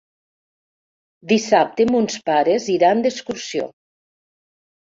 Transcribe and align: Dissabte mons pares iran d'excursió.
Dissabte 1.33 1.87
mons 1.91 2.17
pares 2.31 2.67
iran 2.79 3.05
d'excursió. 3.07 3.69